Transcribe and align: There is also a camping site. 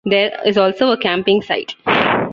There 0.03 0.31
is 0.47 0.57
also 0.57 0.89
a 0.89 0.97
camping 0.97 1.43
site. 1.43 1.75